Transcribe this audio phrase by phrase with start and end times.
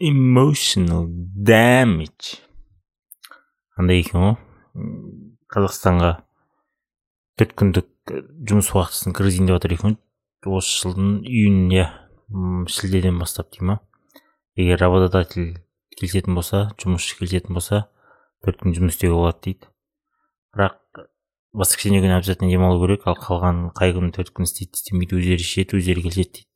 [0.00, 2.38] emotional damage.
[3.78, 4.36] Андай екен ғой.
[5.52, 6.12] Қазақстанға
[7.38, 8.12] төрт күндік
[8.48, 9.96] жұмыс уақытысын кіргізейін деп жатыр екен
[10.46, 11.86] осы жылдың июнь иә
[12.70, 13.80] шілдеден бастап дей ма
[14.56, 15.56] егер работодатель
[15.98, 17.86] келісетін болса жұмысшы келісетін болса
[18.44, 19.70] төрт күн жұмыс істеуге болады дейді.
[20.54, 20.78] Бірақ
[21.52, 25.80] воскресенье күні обязательно демалу керек ал қалған қай күні төрт күн істейді істемейді өздері шешеді
[25.80, 26.46] өздері келіседі дейді.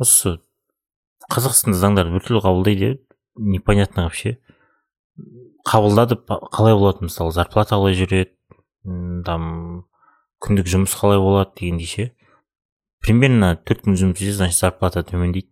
[0.00, 0.38] Осы
[1.32, 2.90] қазақстанда заңдарды біртүрлі қабылдайды
[3.36, 4.38] непонятно вообще.
[5.68, 8.34] Қабылдады қалай болады мысалы зарплата қалай жүреді?
[9.24, 9.84] Там
[10.42, 12.08] күндік жұмыс қалай болады дегендей ше
[13.02, 15.50] примерно төрт күн жұмыс істесе значит зарплата төмендейді.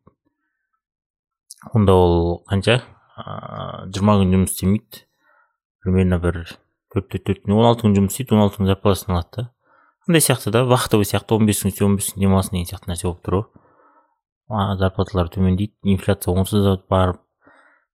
[1.75, 2.19] Онда ол
[2.51, 2.81] қанша?
[3.91, 5.05] Жиырма күн жұмыс істемейді.
[5.83, 6.43] Примерно бір
[6.95, 9.47] төрт төрт төрт он алты күн жұмыс істейді он алты күн зарплатасын алады да.
[10.07, 12.93] Андай сияқты да вахтовый сияқты он бес күн істе он бес күн демалсын деген сияқты
[12.93, 13.70] нәрсе болып тұр ғой
[14.51, 17.21] зарплаталар төмендейді инфляция онсыз да барып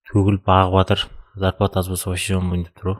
[0.09, 1.03] төгіліп ағып жатыр.
[1.35, 2.97] Зарплата аз болса вообще жаман деп тұр ғой.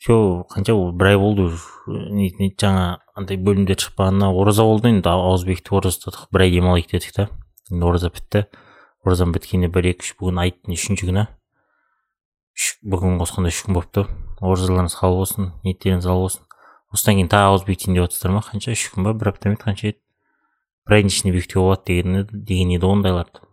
[0.00, 0.14] Все
[0.48, 1.50] қанша ол бір ай болды.
[1.50, 5.10] Уже жаңа андай бөлімдер шықпағанына ораза болды енді.
[5.12, 6.30] Ауызбекті ораза ұстадық.
[6.32, 7.28] Бір ай демалайық дедік та.
[7.68, 8.46] Енді ораза бітті.
[9.04, 11.26] Оразаның біткеніне бір екі үш бүгін айттың үшінші күні.
[12.56, 14.06] Үш бүгін қосқанда үш күн болыпты.
[14.40, 16.48] Оразаларыңыз қабыл болсын ниеттеріңіз қабыл болсын.
[16.96, 18.42] Осыдан кейін тағы ауыз бекітейін деп жатырсыздар ма?
[18.44, 18.72] Қанша?
[18.72, 19.64] Үш күн ба бір апта ма еді?
[19.68, 20.00] Қанша еді?
[20.90, 23.44] Ішінде бекітуге болады деген деген еді ондайларды.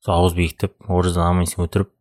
[0.00, 1.92] Сол ауыз бекітіп оразаны аман өтіріп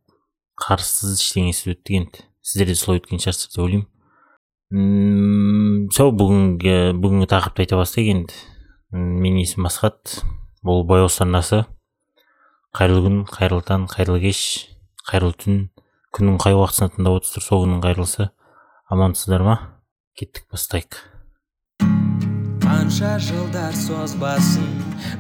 [0.56, 3.92] қарызсыз ештеңесіз өттік енді сіздер де солай өткен шығарсыздар деп ойлаймын
[5.96, 8.38] сол бүгінгі бүгінгі тақырыпты айта бастайық енді.
[8.92, 10.20] Менің есімім асхат.
[10.66, 11.66] Бұл бояу арнасы
[12.76, 14.42] қайырлы күн қайырлы таң қайырлы кеш
[15.08, 15.60] қайырлы түн.
[16.16, 18.30] Күннің қай уақытысында тыңдап отырсыздар сол күннің қайырлысы.
[18.90, 19.58] Амансыздар ма?
[20.18, 21.15] Кеттік бастайық.
[22.76, 24.66] Қанша жылдар созбасын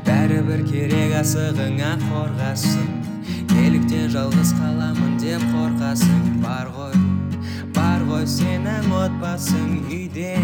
[0.04, 2.90] бәрібір керек асығыңа қорғасын.
[3.54, 6.98] Неліктен жалғыз қаламын деп қорқасың бар ғой
[7.78, 10.36] бар ғой сенің отбасың үйде.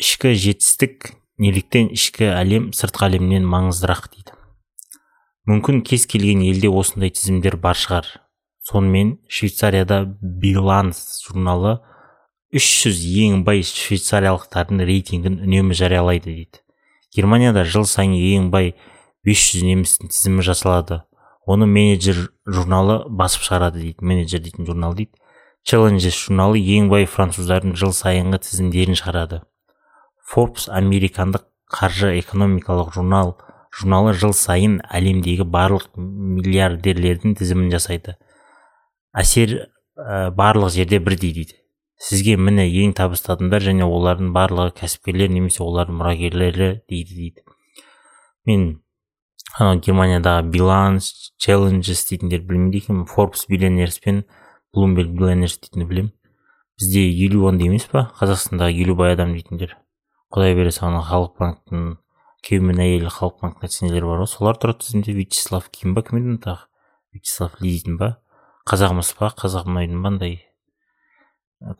[0.00, 1.12] Ішкі жетістік
[1.44, 4.38] неліктен ішкі әлем сыртқы әлемнен маңыздырақ дейді.
[5.50, 8.08] Мүмкін кез келген елде осындай тізімдер бар шығар.
[8.64, 11.82] Сонымен швейцарияда биланс журналы
[12.54, 16.60] 300 ең бай швейцариялықтардың рейтингін үнемі жариялайды дейді.
[17.14, 18.76] Германияда жыл сайын ең бай
[19.26, 21.00] 500 немістің тізімі жасалады.
[21.50, 24.06] Оны менеджер журналы басып шығарады дейді.
[24.06, 25.18] Менеджер дейтін журнал дейді.
[25.66, 29.40] Челленджес журналы ең бай француздардың жыл сайынғы тізімдерін шығарады.
[30.30, 33.34] Форбс американдық қаржы экономикалық журнал
[33.74, 38.14] журналы жыл сайын әлемдегі барлық миллиардерлердің тізімін жасайды.
[39.10, 39.56] Әсер
[39.98, 41.58] ә, барлық жерде бірдей дейді.
[42.04, 47.44] Сізге міне ең табысты адамдар және олардың барлығы кәсіпкерлер немесе олардың мұрагерлері дейді дейді.
[48.44, 48.66] Мен
[49.58, 51.10] анау германиядағы биланс
[51.40, 53.06] челленджес дейтіндерді білмейді екенмін.
[53.08, 54.24] Форбс биллионерс пен
[54.74, 56.12] блумберг билайнерс дейтінді білемін.
[56.78, 58.08] Бізде елу ондай емес па?
[58.20, 59.76] Қазақстандағы елу бай адам дейтіндер.
[60.34, 61.84] Құдай бере салған халық банктің
[62.44, 64.30] күйеу мен әйелі халық банктің акционерлері бар ғой.
[64.32, 65.14] Солар тұрады тізімде.
[65.14, 66.66] Вячеслав ким ба кім еді тағы?
[67.14, 68.16] Вячеслав ли ба?
[68.66, 70.10] Па қазақ мұнайдың ба?
[70.10, 70.40] Андай.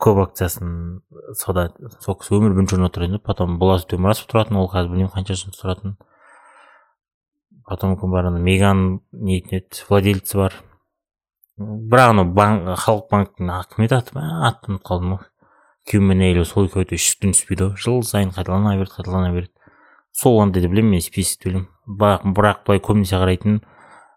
[0.01, 1.01] Көп акциясын
[1.37, 1.69] сауда
[2.01, 3.19] сол кісі өмір бойынша орнап тұр енді.
[3.21, 5.95] Потом болат өмірасов тұратын ол қазір білмеймін қанша жыл тұратын.
[7.65, 10.57] Потом кім бар меган не еді владельцы бар.
[11.57, 13.99] Бірақ анау банк халық банктің кім еді?
[14.01, 15.27] Аты атын ұмытып қалдым ғой.
[15.85, 17.77] Күйеу мен әйелі сол екеуі де үштіктен түспейді ғой.
[17.77, 19.53] Жыл сайын қайталана береді қайталана береді.
[20.11, 21.67] Сол андайды білемін мен списокті білемін.
[21.85, 23.59] Бірақ, бірақ былай көбінесе қарайтын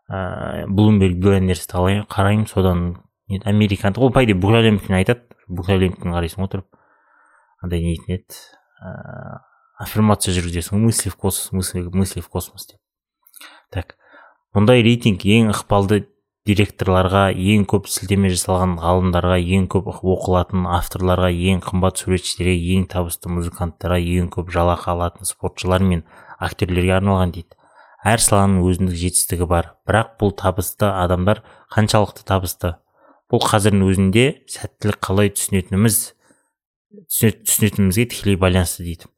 [0.09, 2.49] ыыы блумберг билайнерсті қараймын.
[2.49, 2.97] Содан
[3.29, 8.19] американдық ол по идее бүкіл әлемдікін айтады бүкіл әлемдікін қарайсың ғой тұрып андай не дейтін
[8.19, 8.39] еді
[8.83, 9.39] ыыы
[9.79, 12.81] аффирмация жүргізесің мысли в космос мысли, мысли в космос деп
[13.71, 13.97] так
[14.57, 16.07] мұндай рейтинг ең ықпалды
[16.49, 23.29] директорларға ең көп сілтеме жасалған ғалымдарға ең көп оқылатын авторларға ең қымбат суретшілерге ең табысты
[23.33, 26.05] музыканттарға ең көп жалақы алатын спортшылар мен
[26.41, 27.59] актерлерге арналған дейді.
[28.07, 29.75] Әр саланың өзіндік жетістігі бар.
[29.89, 31.43] Бірақ бұл табысты адамдар
[31.75, 32.77] қаншалықты табысты?
[33.29, 35.99] Бұл қазірдің өзінде сәттілік қалай түсінетініміз
[37.13, 39.11] түсінетінімізге тікелей байланысты дейді.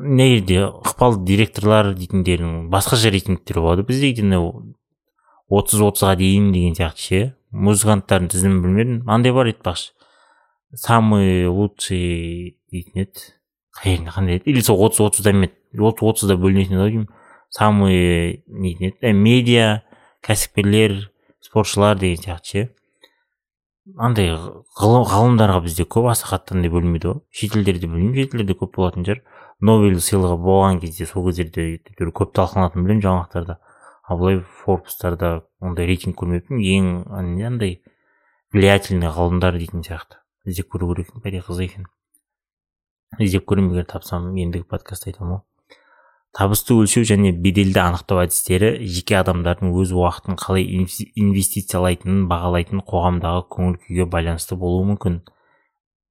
[0.00, 3.84] Мына жерде ықпалды директорлар дейтіндердің басқаша рейтингтері болады.
[3.84, 4.14] Бізде
[5.52, 7.20] отыз отызға дейін деген сияқты ше.
[7.52, 9.10] Музыканттардың тізімін білмедім.
[9.12, 9.92] Андай бар айтпақшы
[10.72, 13.26] самый лучший дейтін еді.
[13.76, 14.48] Қай жерінде қандай еді?
[14.48, 15.32] Или сол отыз отызда
[15.76, 17.08] отыз отызда бөлінетін еді ау деймін.
[17.52, 19.12] Самый не дейтін еді?
[19.12, 19.66] Медиа
[20.24, 21.11] кәсіпкерлер
[21.52, 22.68] спортшылар деген сияқты ше.
[23.98, 24.30] Андай
[24.78, 27.20] ғалымдарға бізде көп аса қатты андай бөлінбейді ғой.
[27.34, 29.20] Шетелдерде білмеймін шетелдерде көп болатын шығар.
[29.60, 33.58] Нобель сыйлығы болған кезде сол кездерде көп талқыланатынын білемін жаңалықтарда
[34.08, 36.62] ал былай форбстарда ондай рейтинг көрмеппін.
[36.62, 36.88] Ең
[37.50, 37.82] андай
[38.54, 40.22] влиятельный ғалымдар дейтін сияқты.
[40.46, 41.86] Іздеп көру керек екен по қызық екен.
[43.18, 45.42] Іздеп көремін егер тапсам ендігі подкастта айтамын ғой.
[46.32, 53.76] Табысты өлшеу және беделді анықтау әдістері жеке адамдардың өз уақытын қалай инвестициялайтынын бағалайтын қоғамдағы көңіл
[53.82, 55.20] күйге байланысты болуы мүмкін.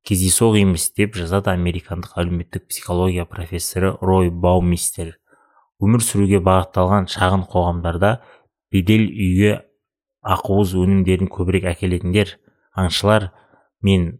[0.05, 5.17] Кездейсоқ емес деп жазады американдық әлеуметтік психология профессоры рой баумистер.
[5.81, 8.15] Өмір сүруге бағытталған шағын қоғамдарда
[8.73, 9.59] бедел үйге
[10.21, 12.37] ақуыз өнімдерін көбірек әкелетіндер
[12.77, 13.31] аңшылар
[13.81, 14.19] мен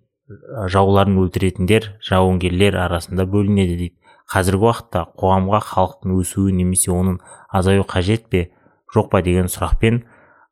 [0.73, 3.97] жауларын өлтіретіндер жауынгерлер арасында бөлінеді дейді.
[4.29, 7.19] Қазіргі уақытта қоғамға халықтың өсуі немесе оның
[7.49, 8.49] азаю қажет пе
[8.93, 10.03] жоқ па деген сұрақпен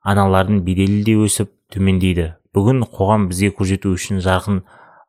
[0.02, 2.34] аналардың беделі де өсіп төмендейді.
[2.56, 4.64] Бүгін қоғам бізге көрсету үшін жарқын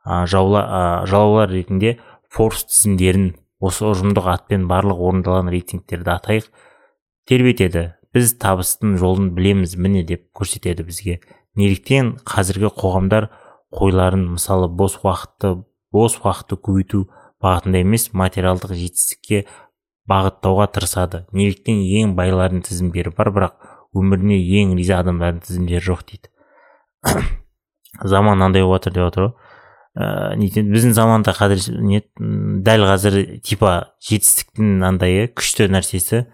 [0.05, 1.97] жалаулар ретінде
[2.29, 6.51] форс тізімдерін осы ұжымдық атпен барлық орындалған рейтингтерді атайық
[7.29, 7.95] тербетеді.
[8.11, 11.21] Біз табыстың жолын білеміз міне деп көрсетеді бізге.
[11.55, 13.29] Неліктен қазіргі қоғамдар
[13.71, 15.61] қойларын мысалы бос уақытты
[15.95, 17.05] бос уақытты көбейту
[17.43, 19.45] бағытында емес материалдық жетістікке
[20.11, 21.25] бағыттауға тырысады.
[21.37, 26.33] Неліктен ең байлардың тізімдері бар бірақ өміріне ең риза адамдардың тізімдері жоқ дейді.
[28.13, 29.33] Заман мынандай болып жатыр деп жатыр ғой.
[29.91, 32.05] Ә, біздің заманда қазір не
[32.63, 36.29] дәл қазір типа жетістіктің андайы күшті нәрсесі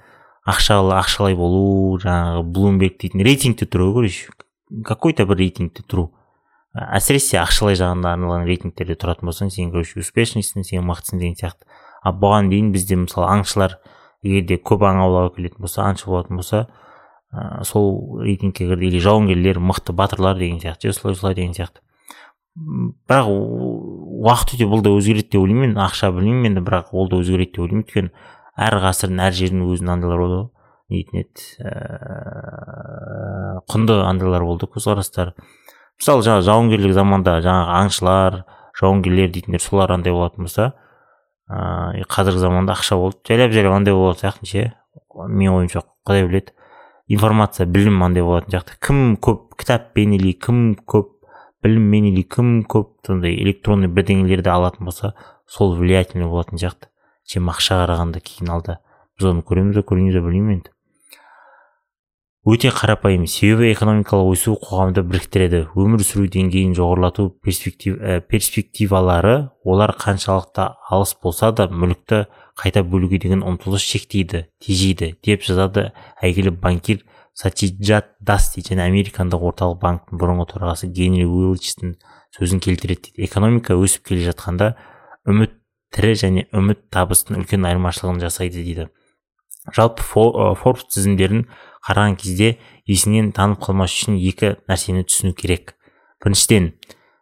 [0.45, 4.29] ақшалы ақшалай болу жаңағы блумберг дейтін рейтингте тұру короче
[4.85, 6.11] какой то бір рейтингте тұру.
[6.77, 11.65] Әсіресе ақшалай жағында арналған рейтингтерде тұратын болсаң сен короче успешныйсың сен мықтысың деген сияқты.
[12.05, 13.79] Ал бұған дейін бізде мысалы аңшылар
[14.27, 16.67] егер де көп аң аулап келетін болса аңшы болатын болса
[17.33, 18.87] ә, сол рейтингке кірді.
[18.91, 21.81] Или жауынгерлер мықты батырлар деген сияқты солай солай деген сияқты.
[22.57, 27.21] Бірақ уақыт өте бұл да өзгереді деп ойлаймын мен ақша білмеймін енді бірақ ол да
[27.21, 27.85] өзгереді деп ойлаймын.
[27.85, 28.11] Өйткені
[28.57, 30.49] әр ғасырдың әр жердің өзінің андайлары болады ғой.
[30.87, 31.43] Дейтін еді
[33.69, 35.35] құнды андайлар болды көзқарастар.
[36.01, 38.43] Мысалы жаңағы жауынгерлік заманда жаңағы аңшылар
[38.81, 40.73] жауынгерлер дейтіндер солар андай болатын болса
[41.47, 44.65] ыыы қазіргі заманда ақша болды жайлап жайлап андай болатын сияқты ше.
[45.15, 46.53] Менің ойымша құдай біледі.
[47.07, 48.75] Информация білім андай болатын сияқты.
[48.83, 51.13] Кім көп кітаппен или кім көп
[51.63, 55.15] біліммен или кім көп сондай электронный бірдеңелерді алатын болса
[55.47, 56.91] сол влиятельный болатын сияқты.
[57.25, 58.81] Чем ақша қарағанда кейін алда.
[59.17, 60.75] Біз оны көреміз бе көрмейміз бе білмеймін енді.
[62.47, 65.65] Өте қарапайым себебі экономикалық өсу қоғамды біріктіреді.
[65.75, 73.19] Өмір сүру деңгейін жоғарылату перспектив, ә, перспективалары олар қаншалықты алыс болса да мүлікті қайта бөлуге
[73.19, 75.91] деген ұмтылыс шектейді тежейді деп жазады
[76.23, 77.03] әйгілі банкир
[77.35, 81.97] сатиджат дасти және американдық орталық банктің бұрынғы төрағасы генри уилчтің
[82.39, 83.27] сөзін келтіреді дейді.
[83.27, 84.77] Экономика өсіп келе жатқанда
[85.27, 85.59] үміт
[85.91, 88.87] тірі және үміт табыстың үлкен айырмашылығын жасайды дейді.
[89.75, 91.49] Жалпы форбс тізімдерін
[91.87, 92.57] қараған кезде
[92.91, 95.77] есінен танып қалмас үшін екі нәрсені түсіну керек.
[96.23, 96.73] Біріншіден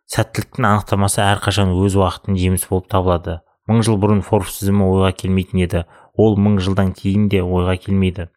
[0.09, 3.41] сәттіліктің анықтамасы әрқашан өз уақытының жемісі болып табылады.
[3.69, 5.85] Мың жыл бұрын форбс тізімі ойға келмейтін еді.
[6.17, 8.29] Ол мың жылдан кейін де ойға келмейді.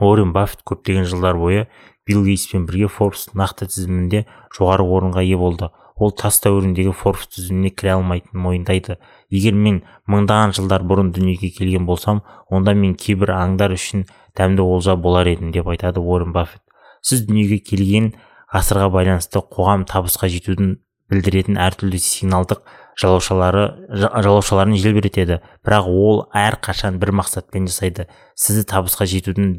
[0.00, 1.66] Уоррен баффет көптеген жылдар бойы
[2.08, 4.24] билл гейтспен бірге форбс нақты тізімінде
[4.56, 5.70] жоғары орынға ие болды.
[5.96, 8.98] Ол тас дәуіріндегі форбс тізіміне кіре алмайтынын мойындайды.
[9.30, 14.06] Егер мен мыңдаған жылдар бұрын дүниеге келген болсам онда мен кейбір аңдар үшін
[14.36, 16.62] дәмді олжа болар едім деп айтады уоррен баффет
[17.02, 18.12] сіз дүниеге келген
[18.52, 20.76] ғасырға байланысты қоғам табысқа жетудің
[21.10, 22.62] білдіретін әртүрлі сигналдық
[23.00, 25.40] жалаушалары жалаушаларын желбіретеді.
[25.64, 28.06] Бірақ ол әр қашан бір мақсатпен жасайды.
[28.36, 29.54] Сізді табысқа жетудің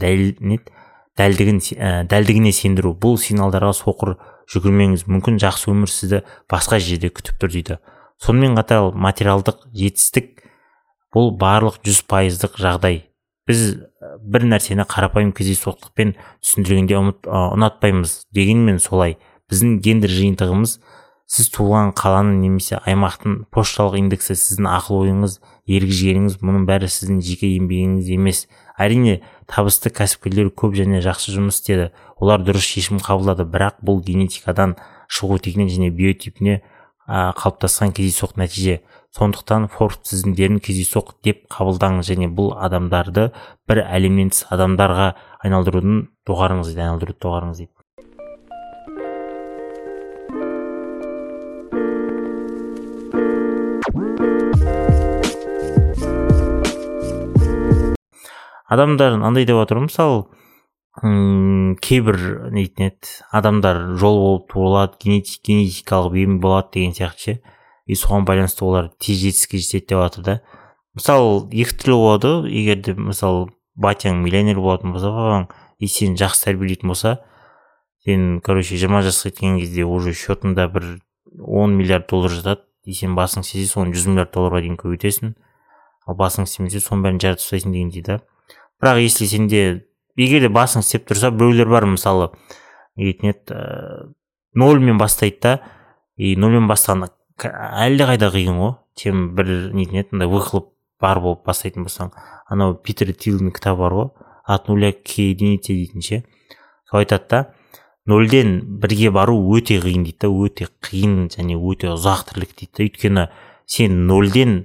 [1.18, 2.94] дәлдігін ә, дәлдігіне сендіру.
[2.94, 4.16] Бұл сигналдарға соқыр
[4.52, 5.06] жүгірмеңіз.
[5.08, 7.80] Мүмкін жақсы өмір сізді басқа жерде күтіп тұр дейді.
[8.24, 10.44] Сонымен қатар материалдық жетістік
[11.14, 13.04] бұл барлық жүз пайыздық жағдай.
[13.48, 13.64] Біз
[14.24, 19.18] бір нәрсені қарапайым кездейсоқтықпен түсіндіргенде ұнатпаймыз дегенмен солай.
[19.52, 20.78] Біздің гендер жиынтығымыз
[21.34, 27.20] сіз туылған қаланың немесе аймақтың пошталық индексі сіздің ақыл ойыңыз ерік жігеріңіз мұның бәрі сіздің
[27.26, 28.46] жеке еңбегіңіз емес.
[28.80, 29.20] Әрине
[29.50, 31.92] табысты кәсіпкерлер көп және жақсы жұмыс істеді.
[32.24, 34.77] Олар дұрыс шешім қабылдады бірақ бұл генетикадан
[35.12, 36.62] шығу тегінен және биотипіне
[37.03, 38.80] ә, қалыптасқан кездейсоқ нәтиже.
[39.13, 43.30] Сондықтан форбс тізімдерін кездейсоқ деп қабылдаңыз және бұл адамдарды
[43.70, 45.13] бір әлемнен адамдарға
[45.44, 47.74] айналдырудың доғарыңыз дейді айналдыруды доғарыңыз дейді.
[58.74, 60.24] Адамдар андай деп жатыр мысалы
[61.02, 67.40] кейбір нейтін еді адамдар жол болып туылады генетикалық ем болады деген сияқты ше.
[67.86, 70.36] И соған байланысты олар тез жетістікке жетеді деп жатыр да.
[70.94, 72.34] Мысалы екі түрлі болады.
[72.48, 75.48] Егер де мысалы батяң миллионер болатын болса папаң
[75.80, 77.18] и сені жақсы тәрбиелейтін болса
[78.06, 81.00] сен короче жиырма жасқа келген кезде уже счетыңда бір
[81.40, 82.62] он миллиард доллар жатады.
[82.86, 85.34] И сен басың істесе соны жүз миллиард долларға дейін көбейтесің.
[86.06, 88.20] Ал басың істемесе соның бәрін жаратып тастайсың дегендей да.
[88.84, 89.86] Бірақ если сенде
[90.20, 92.29] егер де басың істеп тұрса біреулер бар мысалы
[93.00, 94.12] нетін еді ә,
[94.55, 95.53] нольмен бастайды да
[96.17, 97.10] и нольмен бастаған
[97.41, 98.75] әлдеқайда қиын ғой?
[99.00, 100.70] Чем бір нетін еді андай выхлоп
[101.01, 102.13] бар болып бастайтын болсаң
[102.48, 104.10] анау питер тилдің кітабы бар ғой
[104.46, 106.24] от нуля к единице дейтін ше.
[106.89, 107.41] Сол айтады да
[108.05, 112.84] нөлден бірге бару өте қиын дейді да өте қиын және өте ұзақ тірлік дейді да.
[112.84, 113.27] Өйткені
[113.65, 114.58] сен нөлден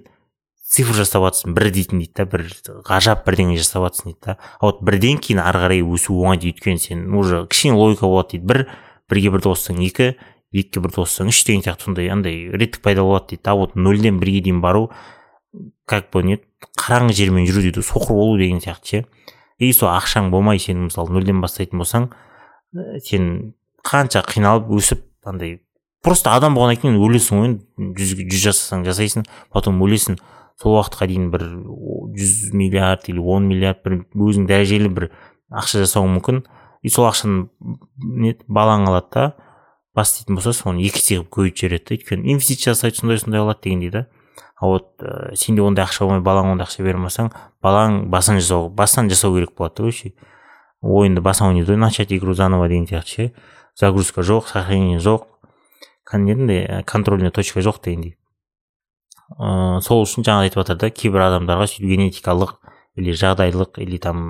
[0.68, 2.44] цифр жасап жатрсың бір дейтін дейді да бір
[2.86, 4.36] ғажап бірдеңе жасап жатрсың дейді да.
[4.60, 8.36] А вот бірден кейін ары қарай өсу оңай дейді өйткені сен уже кішкене логика болады
[8.36, 8.46] дейді.
[8.46, 8.66] Бір
[9.08, 10.10] бірге бірді қоссаң екі
[10.52, 14.20] екіге бірді қоссаң үш деген сияқты сондай андай реттік пайда болады дейді а вот нөлден
[14.20, 14.90] бірге дейін бару
[15.88, 16.38] как бы не
[16.76, 19.04] қараңғы жермен жүру дейді соқыр болу деген сияқты ше.
[19.58, 22.10] И сол ақшаң болмай сен мысалы нөлден бастайтын болсаң
[22.76, 23.54] ә, сен
[23.88, 25.62] қанша қиналып өсіп андай
[26.04, 27.54] просто адам болғаннан кейін өлесің ғой
[27.96, 30.20] жүз, жүз жасасаң жасайсың потом өлесің.
[30.58, 31.44] Сол уақытқа дейін бір
[32.18, 35.10] жүз миллиард или он миллиард бір өзің дәрежелі бір
[35.50, 36.44] ақша жасауың мүмкін.
[36.82, 37.48] И сол ақшаны
[37.98, 39.26] не балаң алады да
[39.94, 41.94] бастайтын болса соны екі есе қылып көбейтіп жібереді да.
[41.98, 44.06] Өйткені инвестиция жасайды сондай сондай алады дегендей да
[44.60, 47.30] а вот ә, сенде ондай ақша болмай балаңа ондай ақша бере алмасаң
[47.62, 50.12] балаң басын жасау бастан жасау керек болады да короче
[50.82, 53.32] ойынды басынан ойнайды ғой начать игру заново деген сияқты ше.
[53.74, 55.26] Загрузка жоқ сохранение жоқ.
[56.12, 58.16] Недей контрольная точка жоқ дегендей
[59.36, 62.54] ыыы сол үшін жаңа айтып жатыр да кейбір адамдарға сөйтіп генетикалық
[62.98, 64.22] или жағдайлық или там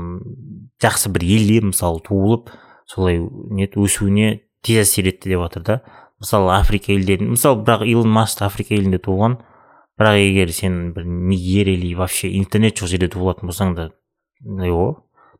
[0.82, 2.50] жақсы бір елде мысалы туылып
[2.88, 5.80] солай не өсуіне тез әсер етті деп жатыр да.
[6.18, 9.38] Мысалы африка елдерін мысалы бірақ илон маск африка елінде туылған
[9.98, 13.90] бірақ егер сен бір нигерия или вообще интернет жоқ жерде туылатын болсаң да
[14.42, 14.96] ғой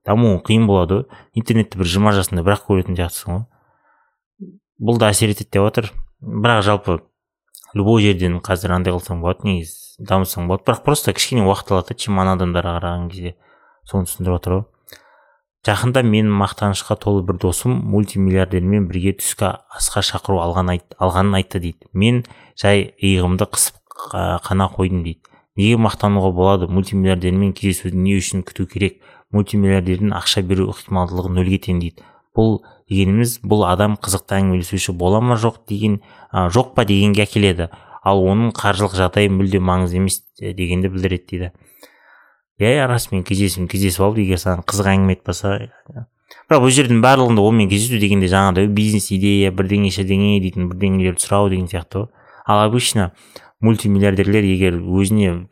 [0.06, 5.34] дамуың қиын болады ғой интернетті бір жиырма жасында бірақ көретін сияқтысың ғой бұл да әсер
[5.34, 5.90] етеді деп жатыр
[6.22, 7.00] бірақ жалпы
[7.74, 10.64] любой жерден қазір андай қылсаң болады негізі дамысаң болады.
[10.68, 13.34] Бірақ просто кішкене уақыт алады да чем ана адамдарға қараған кезде
[13.88, 14.64] соны түсіндіріп жатыр ғой.
[15.66, 21.60] Жақында менің мақтанышқа толы бір досым мультимиллиардермен бірге түскі асқа шақыру алған айт, алғанын айтты
[21.60, 21.90] дейді.
[21.92, 22.22] Мен
[22.56, 23.76] жай иығымды қысып
[24.46, 25.20] қана қойдым дейді.
[25.58, 26.68] Неге мақтануға болады?
[26.70, 29.02] Мультимиллиардермен кездесуді не үшін күту керек?
[29.34, 32.06] Мультимиллиардердің ақша беру ықтималдылығы нөлге тең дейді.
[32.38, 36.00] Бұл дегеніміз бұл адам қызықты әңгімелесуші бола ма жоқ деген
[36.32, 37.68] ә, жоқ па дегенге әкеледі.
[38.04, 41.50] Ал оның қаржылық жағдайы мүлде маңызды емес дегенді білдіреді дейді.
[42.58, 45.58] Иә иә расымен кездесіп кездесіп алып егер саған қызық әңгіме айтпаса
[46.48, 51.48] бірақ бұл жердің барлығында онымен кездесу дегенде жаңағыдай бизнес идея бірдеңе шірдеңе дейтін бірдеңелерді сұрау
[51.52, 52.08] деген сияқты ғой.
[52.46, 53.12] Ал обычно
[53.60, 55.48] мультимиллиардерлер егер өзіне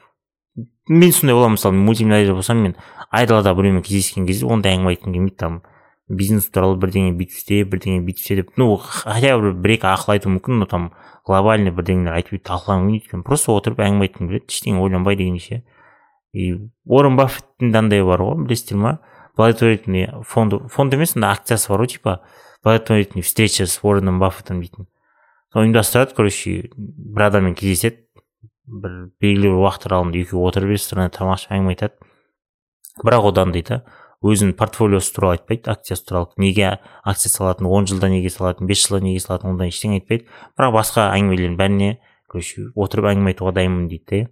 [0.88, 2.76] мен сондай боламын мысалы мультимиллиардер болсам мен
[3.10, 5.62] айдалада біреумен кездескен кезде ондай әңгіме айтқым келмейді там.
[6.08, 10.14] Бизнес туралы бірдеңе бүйтіп істе бірдеңе бүйтіп істе деп ну хотя бы бір екі ақыл
[10.14, 10.92] айту мүмкін но там
[11.26, 15.62] глобальный бірдеңелер айтып талқылағым келмейді өйткені просто отырып әңгіме айтқым келеді ештеңе ойланбай дегендей ше
[16.36, 16.52] и
[16.84, 18.92] уоррен баффеттің де андай бар ғой білесіздер ма?
[19.36, 22.20] Благотворительный фонд фонд емес андай акциясы бар ғой типа.
[22.64, 24.88] Благотворительный встреча с уорреном баффетом дейтін.
[25.52, 28.02] Соны ұйымдастырады короче бір адаммен кездеседі.
[28.66, 32.10] Бір белгілі бір уақыт аралығында екеуі отырып ресторанда тамақ ішіп әңгіме айтады.
[33.04, 33.80] Бірақ одан дейді.
[34.26, 36.28] Өзінің портфолиосы туралы айтпайды акциясы туралы.
[36.36, 40.26] Неге акция салатын он жылда неге салатын бес жылда неге салатын ондай ештеңе айтпайды.
[40.58, 41.90] Бірақ басқа әңгімелердің бәріне
[42.28, 44.30] короче отырып әңгіме айтуға дайынмын дейді да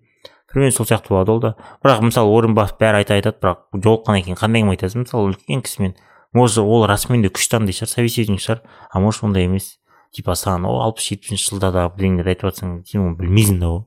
[0.54, 1.54] примерно сол сияқты болады ол да.
[1.82, 5.06] Бірақ мысалы орын баффет бәрі айта айтады бірақ жолыққаннан кейін қандай әңгіме айтасың?
[5.06, 5.96] Мысалы үлкен кісімен
[6.32, 8.62] может ол расымен де күшті андай шығар собеседник шығар.
[8.90, 9.80] А может ондай емес.
[10.14, 13.82] Типа саған ол алпыс жетпісінші жылдардағы бірдеңелерді айтып жатсаң сен оны білмейсің да ғой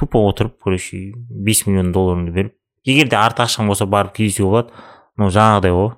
[0.00, 2.54] тупо отырып короче бес миллион долларыңды беріп
[2.88, 4.72] егер де артық ақшаң болса барып кездесуге болады
[5.16, 5.92] но жаңағыдай ғой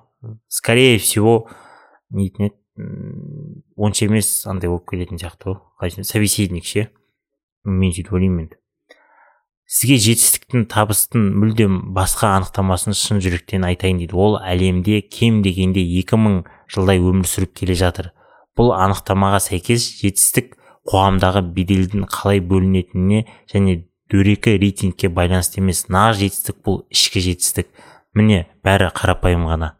[0.47, 1.47] скорее всего
[2.09, 2.57] нетін еді
[3.77, 6.89] онша емес андай болып келетін сияқты ғой собеседник ше.
[7.63, 8.57] Мен сөйтіп ойлаймын енді.
[9.69, 14.17] Сізге жетістіктің табыстың мүлдем басқа анықтамасын шын жүректен айтайын дейді.
[14.17, 18.11] Ол әлемде кем дегенде екі мың жылдай өмір сүріп келе жатыр.
[18.57, 20.57] Бұл анықтамаға сәйкес жетістік
[20.89, 23.79] қоғамдағы беделдің қалай бөлінетініне және
[24.11, 27.71] дөрекі рейтингке байланысты емес нағыз жетістік бұл ішкі жетістік.
[28.17, 29.73] Міне бәрі қарапайым ғана.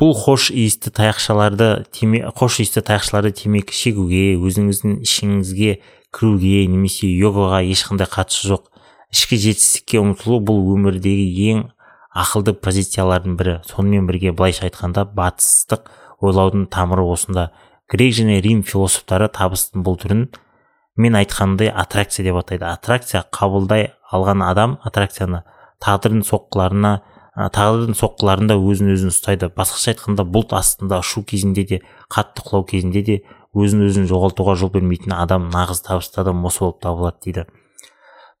[0.00, 5.76] Бұл хош иісті таяқшаларды теме, хош иісті таяқшаларды темекі шегуге өзіңіздің ішіңізге
[6.14, 8.66] кіруге немесе йогаға ешқандай қатысы жоқ.
[9.14, 11.62] Ішкі жетістікке ұмтылу бұл өмірдегі ең
[12.10, 13.54] ақылды позициялардың бірі.
[13.70, 15.86] Сонымен бірге былайша айтқанда батыстық
[16.26, 17.52] ойлаудың тамыры осында.
[17.90, 20.26] Грек және рим философтары табыстың бұл түрін
[20.98, 22.66] мен айтқандай аттракция деп атайды.
[22.66, 25.44] Аттракция қабылдай алған адам аттракцияны
[25.82, 26.96] тағдырдың соққыларына
[27.34, 29.48] тағдырдың соққыларында өзін өзін ұстайды.
[29.50, 31.80] Басқаша айтқанда бұлт астында ұшу кезінде де
[32.12, 33.16] қатты құлау кезінде де
[33.58, 37.46] өзін өзін жоғалтуға жол бермейтін адам нағыз табысты адам осы болып табылады дейді.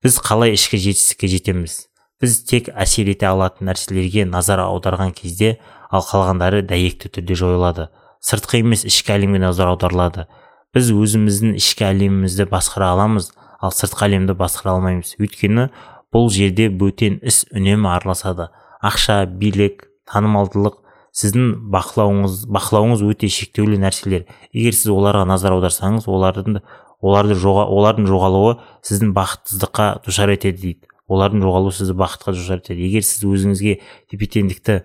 [0.04, 1.76] Біз қалай ішкі жетістікке жетеміз?
[2.22, 5.56] Біз тек әсер ете алатын нәрселерге назар аударған кезде
[5.90, 7.88] ал қалғандары дәйекті түрде жойылады.
[8.22, 10.28] Сыртқы емес ішкі әлемге назар аударылады.
[10.74, 15.16] Біз өзіміздің ішкі әлемімізді басқара аламыз ал сыртқы әлемді басқара алмаймыз.
[15.18, 15.68] Өйткені
[16.14, 18.48] бұл жерде бөтен іс үнемі араласады.
[18.84, 20.80] Ақша билік танымалдылық
[21.14, 24.26] сіздің бақылауыңыз бақылауыңыз өте шектеулі нәрселер.
[24.52, 26.58] Егер сіз оларға назар аударсаңыз олардың
[27.04, 30.90] оларды жоға, олардың жоғалуы сіздің бақытсыздыққа душар етеді дейді.
[31.08, 32.82] Олардың жоғалуы сізді бақытқа душар етеді.
[32.88, 33.78] Егер сіз өзіңізге
[34.10, 34.78] тепе теңдікті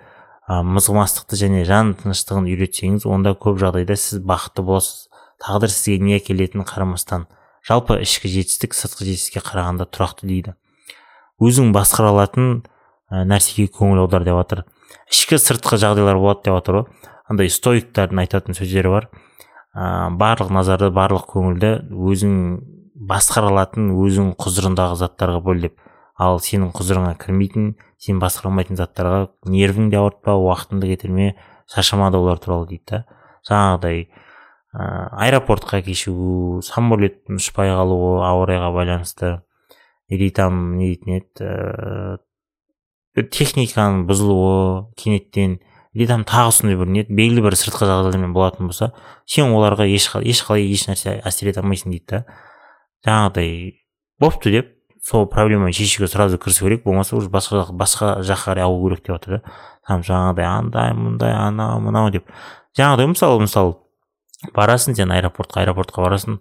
[0.49, 5.07] мызғымастықты және жан тыныштығын үйретсеңіз онда көп жағдайда сіз бақытты боласыз.
[5.39, 7.29] Тағдыр сізге не әкелетінін қарамастан
[7.63, 10.55] жалпы ішкі жетістік сыртқы жетістікке қарағанда тұрақты дейді.
[11.39, 12.63] Өзің басқара алатын
[13.09, 14.65] нәрсеге көңіл аудар деп жатыр
[15.09, 19.07] ішкі сыртқы жағдайлар болады деп жатыр ғой андай стоиктардың айтатын сөздері бар.
[19.73, 22.33] Ә, барлық назарды барлық көңілді өзің
[23.09, 25.77] басқара алатын өзің құзырындағы заттарға бөл деп.
[26.19, 31.35] Ал сенің құзырыңа кірмейтін сен басқара алмайтын заттарға нервіңді ауыртпа уақытыңды кетірме
[31.71, 33.03] шаршама олар туралы дейді да.
[33.47, 34.01] Жаңағыдай
[34.73, 34.87] ә,
[35.27, 39.37] аэропортқа кешігу самолеттің ұшпай қалуы ауа райға байланысты.
[40.09, 42.19] Или там не дейтін еді
[43.15, 45.59] техниканың бұзылуы кенеттен
[45.93, 48.91] или там тағы сондай бір не белгілі бір сыртқы жағдайлармен болатын болса
[49.25, 52.19] сен оларға ешқалай еш нәрсе әсер ете алмайсың дейді да.
[53.07, 53.73] Жаңағыдай
[54.21, 58.87] бопты деп сол проблеманы шешуге сразу кірісу керек болмаса уже басқа басқа жаққа қарай ауу
[58.87, 59.41] керек деп жатыр да.
[59.87, 62.29] Там жаңағыдай андай мындай анау мынау деп.
[62.77, 63.75] Жаңағыдай мысалы мысалы
[64.53, 66.39] барасың сен аэропортқа аэропортқа барасың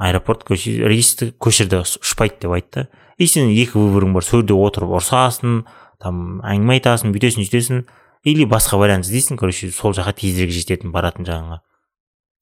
[0.00, 2.88] аэропорт рейсті көшірді ұшпайды деп айтты.
[3.18, 5.66] И сен екі выборың бар сол жерде отырып ұрсасың
[6.02, 7.82] там әңгіме айтасың бүйтесің сөйтесің
[8.30, 11.60] или басқа вариант іздейсің короче сол жаққа тезірек жететін баратын жағыңа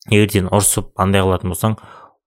[0.08, 1.76] сен ұрысып андай қылатын болсаң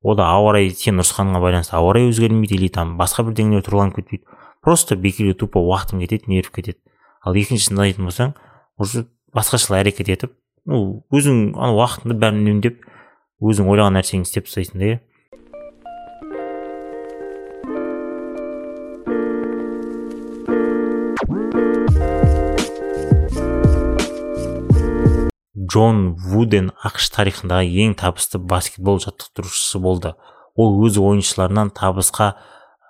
[0.02, 4.26] ода ауа райы сен ұрысқаныңа байланысты ауа райы өзгермейді или там басқа бірдеңелер тұрланып кетпейді.
[4.62, 6.80] Просто бекерге тупо уақытың кетеді нерв кетеді.
[7.26, 8.34] Ал екіншісін тыңдайтын болсаң
[8.82, 10.34] уже басқашалай әрекет етіп
[10.66, 12.82] ну өзің ана уақытыңды бәрін үнемдеп
[13.42, 14.98] өзің ойлаған нәрсеңді істеп тастайсың да
[25.72, 30.16] джон вуден ақш тарихындағы ең табысты баскетбол жаттықтырушысы болды.
[30.60, 32.34] Ол өз ойыншыларынан табысқа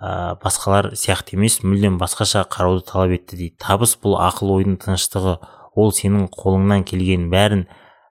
[0.02, 3.54] ә, басқалар сияқты емес мүлдем басқаша қарауды талап етті дейді.
[3.62, 5.36] Табыс бұл ақыл ойдың тыныштығы.
[5.78, 7.68] Ол сенің қолыңнан келген бәрін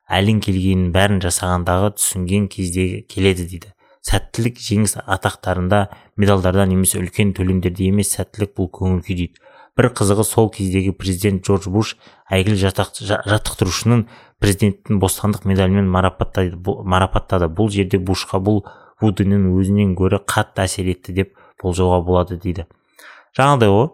[0.08, 3.74] әлің келгенін бәрін жасағандағы түсінген кезде келеді дейді.
[4.08, 5.84] Сәттілік жеңіс атақтарында
[6.18, 9.51] медалдарда немесе үлкен төлемдерде емес сәттілік бұл көңіл күй дейді.
[9.78, 11.96] Бір қызығы сол кездегі президент джордж буш
[12.32, 14.06] әйгілі жаттықтырушының
[14.42, 18.66] президенттің бостандық медалімен марапаттады, бұл жерде бушқа бұл
[19.02, 21.32] вуденің өзінен гөрі қатты әсер етті деп
[21.62, 22.68] болжауға болады дейді.
[23.38, 23.88] Жаңағыдай ғой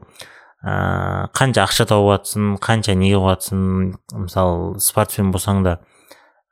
[0.63, 3.61] ә, қанша ақша тауып жатсың қанша не қылып жатсың
[4.25, 5.77] мысалы спортсмен болсаң да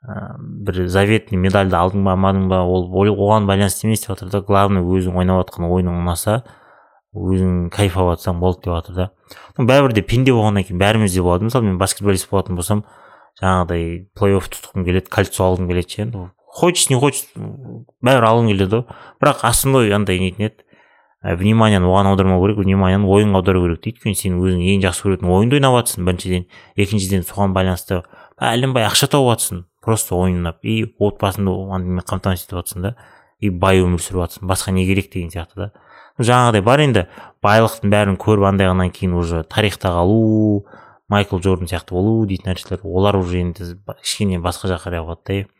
[0.06, 4.40] ә, бір заветный медальді алдың ба алмадың ба ол оған байланысты емес деп жатыр да
[4.46, 6.44] главный өзің ойнап жатқан ойының ұнаса
[7.16, 9.08] өзің кайф жатсаң болды деп жатыр да.
[9.58, 12.84] Бәрібір де пенде болғаннан кейін бәрімізде болады мысалы мен баскетболист болатын болсам
[13.40, 16.02] жаңағыдай плей офф тұтқым келеді кольцо алғым келеді ше.
[16.06, 18.86] Енді хочешь не хочешь бәрібір алғың келеді ғой
[19.22, 20.66] бірақ основной андай нетін еді
[21.34, 23.80] вниманиені оған аудармау керек вниманиені ойынға аудару керек.
[23.82, 26.06] Дейді өйткені сен өзің ең жақсы көретін ойынды ойнап жатрсың.
[26.06, 26.44] Біріншіден
[26.76, 28.02] екіншіден соған байланысты
[28.38, 29.64] бәленбай ақша тауып жатрсың.
[29.82, 30.60] Просто ойнап.
[30.62, 32.94] И отбасыңды қамтамасыз етіп жатрсың да.
[33.40, 35.70] И бай өмір сүріп жатрсың басқа не керек деген сияқты да.
[36.18, 37.06] Жаңағыдай бар енді
[37.44, 40.64] байлықтың бәрін көріп андайғаннан кейін уже тарихта қалу
[41.08, 45.56] майкл джордан сияқты болу дейтін нәрселер олар уже енді кішкене басқа жаққа қарай қояды да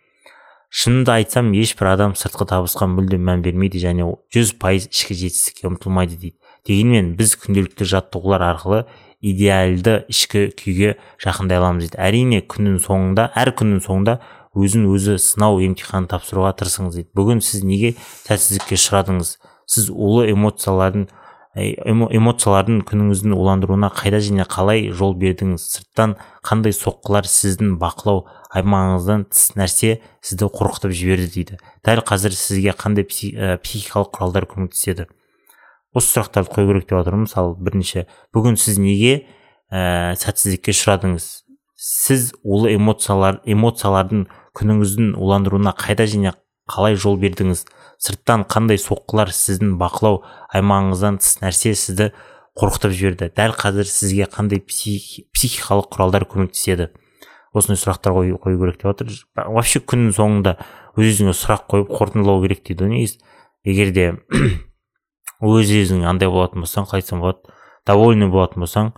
[0.76, 6.18] шынымды айтсам ешбір адам сыртқы табысқа мүлдем мән бермейді және жүз пайыз ішкі жетістікке ұмтылмайды
[6.18, 6.36] дейді.
[6.66, 8.82] Дегенмен біз күнделікті жаттығулар арқылы
[9.22, 12.00] идеалды ішкі күйге жақындай аламыз дейді.
[12.02, 14.18] Әрине күннің соңында әр күннің соңында
[14.57, 17.11] өзін өзі сынау емтиханын тапсыруға тырысыңыз дейді.
[17.16, 17.95] Бүгін сіз неге
[18.27, 19.37] сәтсіздікке ұшырадыңыз?
[19.69, 21.09] Сіз улы эмоциялардың
[21.57, 25.62] эмоциялардың күніңіздің уландыруына қайда және қалай жол бердіңіз?
[25.73, 31.59] Сырттан қандай соққылар сіздің бақылау аймағыңыздан тыс нәрсе сізді қорқытып жіберді дейді.
[31.87, 35.09] Дәл қазір сізге қандай психикалық құралдар көмектеседі?
[35.97, 38.05] Осы сұрақтарды қою керек деп жатырмын мысалы бірінші
[38.37, 39.25] бүгін сіз неге
[39.73, 41.45] ә, сәтсіздікке ұшырадыңыз?
[41.76, 46.32] Сіз улы эмоциялар эмоциялардың күніңіздің уландыруына қайда және
[46.66, 47.66] қалай жол бердіңіз?
[48.00, 50.22] Сырттан қандай соққылар сіздің бақылау
[50.56, 52.10] аймағыңыздан тыс нәрсе сізді
[52.56, 53.30] қорқытып жіберді?
[53.36, 56.90] Дәл қазір сізге қандай психикалық құралдар көмектеседі?
[57.56, 60.56] Осындай сұрақтар қою, қою керек деп жатыр вообще күннің соңында
[60.96, 63.20] өз өзіңе сұрақ қойып қорытындылау керек дейді негізі.
[63.64, 64.08] Егер де
[65.40, 67.56] өз өзің андай болатын болсаң қалай айтсам болады
[67.88, 68.92] довольный болатын болсаң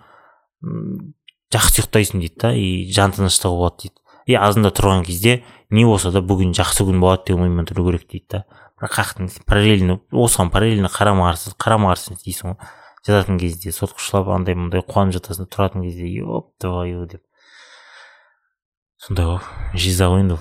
[1.55, 3.97] жақсы ұйықтайсың дейді да и жан тыныштығы болады дейді
[4.29, 8.09] и азында тұрған кезде не болса да бүгін жақсы күн болады деген оймен тұру керек
[8.11, 8.45] дейді да.
[8.79, 12.69] Бірақ қаяқтан параллельно осыған параллельно қарама қарсы қарама қарсы істейсің ғой.
[13.07, 17.25] Жататын кезде соткышылап андай мындай қуанып жатасың тұратын кезде еп твою деп.
[19.03, 20.39] Сондай ғой жиза ғой енді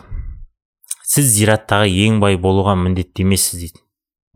[1.08, 3.84] сіз зираттағы ең бай болуға міндетті емессіз дейді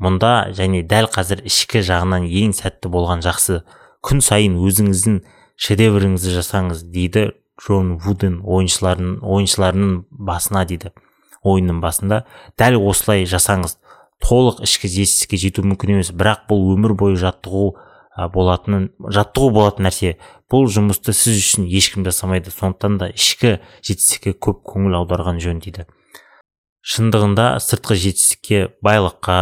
[0.01, 3.59] мұнда және дәл қазір ішкі жағынан ең сәтті болған жақсы
[4.05, 5.17] күн сайын өзіңіздің
[5.61, 7.27] шедевріңізді жасаңыз дейді
[7.61, 10.91] джон вуден ойыншылардың ойыншыларының басына дейді.
[11.45, 12.23] Ойынның басында
[12.57, 13.77] дәл осылай жасаңыз.
[14.21, 17.71] Толық ішкі жетістікке жету мүмкін емес бірақ бұл өмір бойы жаттығу
[18.33, 20.15] болатынын жаттығу болатын нәрсе.
[20.51, 22.53] Бұл жұмысты сіз үшін ешкім жасамайды.
[22.53, 25.85] Сондықтан да ішкі жетістікке көп көңіл аударған жөн дейді.
[26.81, 29.37] Шындығында сыртқы жетістікке байлыққа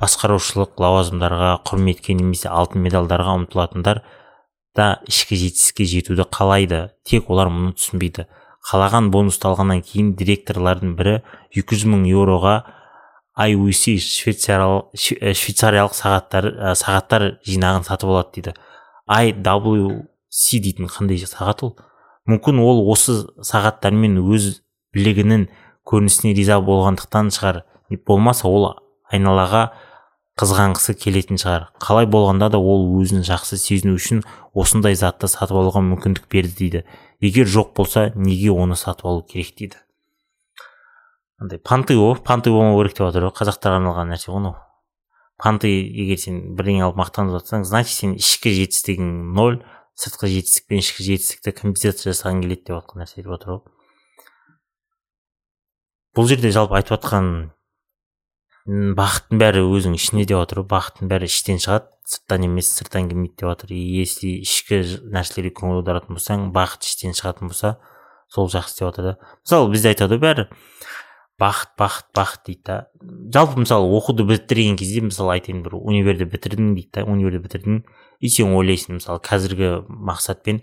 [0.00, 4.02] басқарушылық лауазымдарға құрметке немесе алтын медальдарға ұмтылатындар
[4.76, 6.88] да ішкі жетістікке жетуді қалайды.
[7.06, 8.26] Тек олар мұны түсінбейді.
[8.64, 11.18] Қалаған бонусты алғаннан кейін директорлардың бірі
[11.54, 12.54] 200 мың еуроға
[13.34, 18.54] IUC швейцариялық, швейцариялық сағаттар сағаттар жинағын сатып алады дейді.
[19.10, 21.74] IWC дейтін қандай сағат ол?
[22.30, 24.62] Мүмкін ол осы сағаттармен өз
[24.96, 25.48] білігінің
[25.84, 27.64] көрінісіне риза болғандықтан шығар.
[28.06, 28.70] Болмаса ол
[29.12, 29.66] айналаға
[30.40, 31.68] қызғанғысы келетін шығар.
[31.78, 34.24] Қалай болғанда да ол өзін жақсы сезіну үшін
[34.58, 36.82] осындай затты сатып алуға мүмкіндік берді дейді.
[37.22, 39.78] Егер жоқ болса неге оны сатып алу керек дейді?
[41.38, 44.58] Андай панты ғой панты болмау керек деп жатыр ғой қазақтарға арналған нәрсе ғой мынау.
[45.38, 49.62] Панты егер сен бірдеңе алып мақтанып жатсаң значит сен ішкі жетістігің ноль
[49.98, 53.60] сыртқы жетістік пен ішкі жетістікті компенсация жасағың келеді деп жатқан нәрсе деп отыр ғой.
[56.14, 57.30] Бұл жерде жалпы айтып жатқан
[58.64, 63.36] бақыттың бәрі өзің ішінде деп жатыр ғой бақыттың бәрі іштен шығады сырттан емес сырттан келмейді
[63.42, 64.78] деп жатыр если ішкі
[65.12, 67.74] нәрселерге көңіл аударатын болсаң бақыт іштен шығатын болса
[68.32, 69.14] сол жақсы деп жатыр да.
[69.44, 70.46] Мысалы бізде айтады ғой бәрі
[71.40, 72.78] бақыт бақыт бақыт дейді да.
[73.36, 77.82] Жалпы мысалы оқуды бітірген кезде мысалы айтайын бір универді бітірдің дейді да универді бітірдің.
[78.20, 80.62] И сен ойлайсың мысалы қазіргі мақсатпен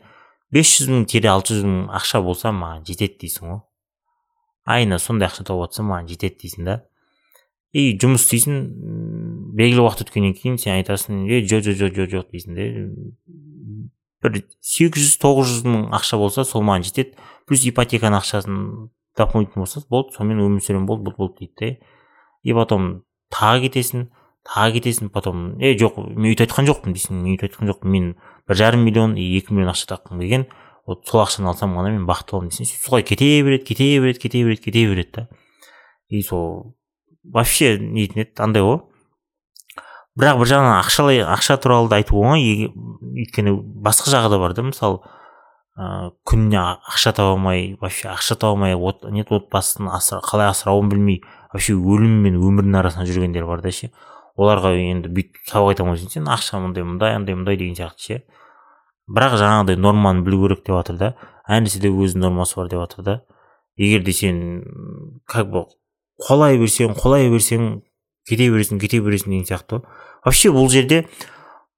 [0.51, 3.59] бес жүз мың тире алты жүз мың ақша болса маған жетеді дейсің ғой.
[4.65, 6.81] Айына сондай ақша тауып жатсам маған жетеді дейсің да.
[7.71, 8.57] И жұмыс істейсің
[9.57, 12.65] белгілі уақыт өткеннен кейін сен айтасың е жоқ жоқ жоқ жоқ жоқ дейсің де
[14.21, 17.15] бір сегіз жүз тоғыз жүз мың ақша болса сол маған жетеді.
[17.47, 18.57] Плюс ипотеканың ақшасын
[19.17, 21.71] дополнительно болса болды сонымен өмір сүремін болды болды болды дейді да
[22.43, 23.03] и потом
[23.33, 24.09] тағы кетесің
[24.47, 27.21] тағы кетесің потом е жоқ мен өйтіп айтқан жоқпын дейсің.
[27.21, 28.07] Мен өйтіп айтқан жоқпын мен
[28.49, 30.47] бір жарым миллион и екі миллион ақша тапқым келген.
[30.87, 32.81] Вот сол ақшаны алсам ғана мен бақытты боламын дейсің.
[32.81, 35.27] Солай кете береді кете береді кете береді кете береді да.
[36.09, 36.75] И сол
[37.23, 38.81] вообще нетін еді андай ғой.
[40.19, 42.69] Бірақ бір жағынан ақшалай ақша туралы да айту оңай.
[42.69, 44.99] Өйткені басқа жағы да бар да мысалы
[45.79, 51.21] ыыы күніне ақша таба алмай вообще ақша таба алмай от, нет отбасын қалай асырауын білмей
[51.53, 53.91] вообще өлім мен өмірдің арасында жүргендер бар да ше.
[54.35, 58.21] Оларға енді бүйтіп сабақ айта алмайсың сен ақша мындай мындай андай мындай деген сияқты ше.
[59.11, 61.13] Бірақ жаңағыдай норманы білу керек деп жатыр да.
[61.47, 63.15] Әр нәрседе өз нормасы бар деп жатыр да.
[63.75, 65.65] Егер де сен как бы
[66.21, 67.81] қолай берсең қолай берсең
[68.29, 69.81] кете бересің кете бересің деген сияқты
[70.25, 71.05] вообще бұл жерде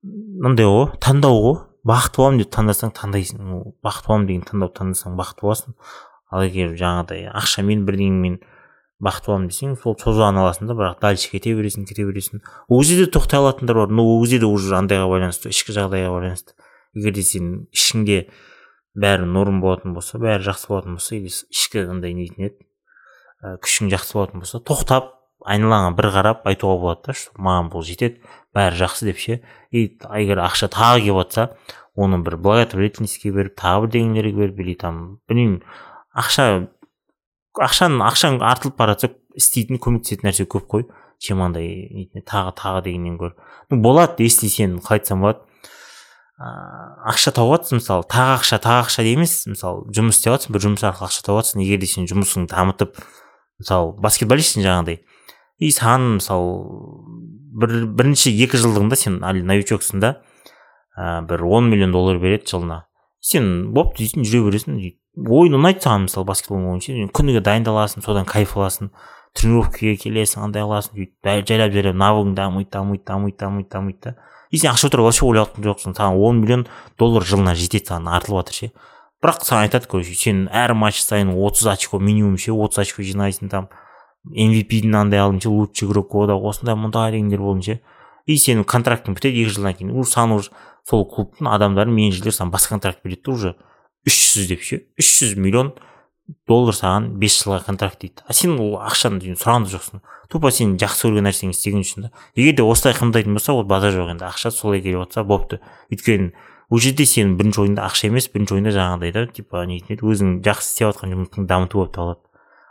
[0.04, 1.62] мындай ғой таңдау ғой.
[1.84, 3.40] Бақытты боламын деп таңдасаң таңдайсың.
[3.84, 5.74] Бақытты боламын деген таңдауды таңдасаң бақытты боласың.
[6.32, 8.38] Ал егер жаңағыдай ақшамен бірдеңемен
[9.04, 12.44] бақытты боламын десең сол созбаған аласың да бірақ дальше кете бересің кете бересің.
[12.70, 13.92] Ол кезде де тоқтай алатындар бар.
[13.92, 16.56] Но ол кезде де уже андайға байланысты ішкі жағдайға байланысты.
[16.96, 18.20] Егер де сен ішіңде
[18.96, 22.64] бәрі норм болатын болса бәрі жақсы болатын болса ішкі андай нетін еді
[23.44, 25.12] ә, күшің жақсы болатын болса тоқтап
[25.44, 28.22] айналаңа бір қарап айтуға болады да что маған бұл жетеді
[28.56, 29.42] бәрі жақсы деп ше.
[29.72, 31.58] И егер ақша тағы келіп жатса
[31.96, 35.62] оны бір благотворительностьке беріп тағы бірдеңелерге беріп или там білмеймін
[36.16, 36.68] ақша
[37.60, 40.88] ақшаның ақшаң артылып бара жатса істейтін көмектесетін нәрсе көп қой.
[41.24, 43.36] Чем андай тағы тағы дегеннен гөрі.
[43.70, 45.44] Ну болады если сен қалай айтсам болады.
[46.40, 50.66] Ыыы ақша тауып жатрсың мысалы тағы ақша тағы ақша емес мысалы жұмыс істеп жатрсың бір
[50.66, 52.98] жұмыс арқылы ақша тауып жатрсың егер де сен жұмысыңды дамытып
[53.62, 55.02] мысалы баскетболистсің жаңағыдай.
[55.60, 56.56] И саған мысалы
[57.54, 60.16] бір бірінші екі жылдығында сен әлі новичоксың да
[60.98, 62.84] ә, бір он миллион доллар береді жылына.
[63.24, 64.80] Сен бопты дейсің жүре бересің.
[65.30, 68.89] Ойын ұнайды саған мысалы баскетбол ойын ше күніге дайындаласың содан кайф аласың.
[69.38, 74.16] Тренировкаға келесің андай қыласың сөйтіп жайлап жайлап навыгың дамиды дамиды дамиды дамиды дамиды да.
[74.52, 75.96] И сен ақша туралы вообще ойлап жоқсың.
[75.98, 76.68] Саған он миллион
[77.00, 78.72] доллар жылына жетеді саған артылып жатыр ше.
[79.24, 83.50] Бірақ саған айтады короче сен әр матч сайын отыз очко минимум ше отыз очко жинайсың
[83.50, 83.70] там
[84.28, 87.80] mvp мынандай алдың ше лучший игрок года осындай мындай дегендер болдың ше.
[88.28, 89.96] И сенің контрактың бітеді екі жылдан кейін.
[89.96, 90.52] Уже саған уже
[90.88, 93.56] сол клубтың адамдары менеджерлер саған басқа контракт береді да уже.
[94.08, 95.74] Үш жүз деп ше үш жүз миллион
[96.48, 98.24] доллар саған бес жылға контракт дейді.
[98.28, 102.12] А сен ол ақшаны сұраған да жоқсың тупо сен жақсы көрген нәрсеңді істеген үшін да.
[102.36, 104.28] Егер де осылай қымбаттайтын болса ол базар жоқ енді.
[104.32, 105.60] Ақша солай келіп жатса болыпты
[105.92, 106.32] өйткені
[106.74, 110.40] ол жерде сенің бірінші ойында ақша емес бірінші ойында жаңағыдай да типа не еді өзің
[110.46, 112.24] жақсы істеп жатқан жұмысыңды дамыту болып табылады.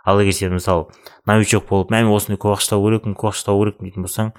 [0.03, 0.89] Ал егер сен мысалы
[1.31, 4.33] новичок болып мә мен осындай көп ақша табу керекпін көп ақша табу керекпін дейтін болсаң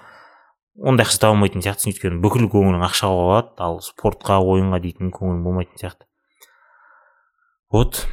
[0.83, 1.93] ондай ақша таба алмайтын сияқтысың.
[1.93, 6.09] Өйткені бүкіл көңілің ақшаға қалады ал спортқа ойынға дейтін көңілің болмайтын сияқты.
[7.71, 8.03] Вот.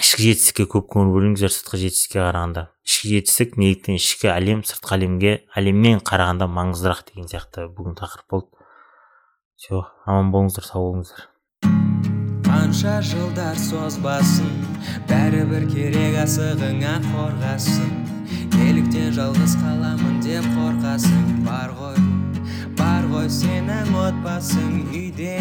[0.00, 2.66] Ішкі жетістікке көп көңіл бөліңіздер сыртқы жетістікке қарағанда.
[2.84, 8.55] Ішкі жетістік неліктен ішкі әлем сыртқы әлемге әлеммен қарағанда маңыздырақ деген сияқты бүгін тақырып болды.
[9.56, 11.22] Все аман болыңыздар сау болыңыздар.
[12.46, 14.50] Қанша жылдар созбасын
[15.08, 17.94] бәрібір керек асығыңа қорғасын.
[18.56, 21.98] Неліктен жалғыз қаламын деп қорқасың бар ғой
[22.76, 25.36] бар ғой сенің отбасың үйде.